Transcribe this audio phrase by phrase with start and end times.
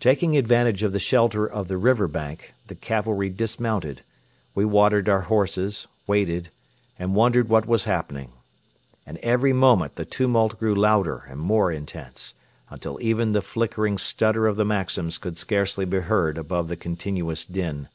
[0.00, 4.02] Taking advantage of the shelter of the river bank, the cavalry dismounted;
[4.52, 6.50] we watered our horses, waited,
[6.98, 8.32] and wondered what was happening.
[9.06, 12.34] And every moment the tumult grew louder and more intense,
[12.68, 17.46] until even the flickering stutter of the Maxims could scarcely be heard above the continuous
[17.46, 17.88] din.